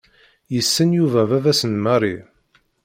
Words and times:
Yessen 0.53 0.89
Yuba 0.97 1.21
baba-s 1.29 1.61
n 1.71 1.73
Mary. 1.83 2.15